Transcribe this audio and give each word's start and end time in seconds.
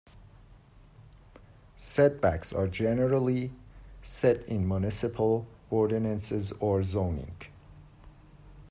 Setbacks 1.77 2.51
are 2.51 2.65
generally 2.67 3.51
set 4.01 4.41
in 4.47 4.67
municipal 4.67 5.45
ordinances 5.69 6.51
or 6.53 6.81
zoning. 6.81 7.35